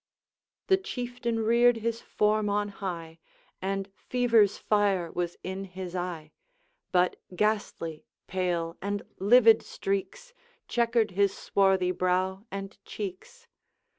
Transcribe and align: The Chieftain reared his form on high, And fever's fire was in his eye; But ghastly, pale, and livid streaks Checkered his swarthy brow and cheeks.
The 0.65 0.77
Chieftain 0.77 1.41
reared 1.41 1.77
his 1.77 2.01
form 2.01 2.49
on 2.49 2.69
high, 2.69 3.19
And 3.61 3.87
fever's 3.93 4.57
fire 4.57 5.11
was 5.11 5.37
in 5.43 5.63
his 5.65 5.95
eye; 5.95 6.31
But 6.91 7.17
ghastly, 7.35 8.07
pale, 8.25 8.77
and 8.81 9.03
livid 9.19 9.61
streaks 9.61 10.33
Checkered 10.67 11.11
his 11.11 11.37
swarthy 11.37 11.91
brow 11.91 12.47
and 12.49 12.83
cheeks. 12.83 13.45